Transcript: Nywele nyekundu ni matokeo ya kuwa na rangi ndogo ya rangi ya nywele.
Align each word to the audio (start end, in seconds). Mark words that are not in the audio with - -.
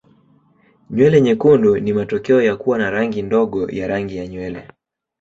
Nywele 0.89 1.21
nyekundu 1.21 1.79
ni 1.79 1.93
matokeo 1.93 2.41
ya 2.41 2.55
kuwa 2.55 2.77
na 2.77 2.89
rangi 2.91 3.21
ndogo 3.21 3.69
ya 3.71 3.87
rangi 3.87 4.17
ya 4.17 4.27
nywele. 4.27 4.67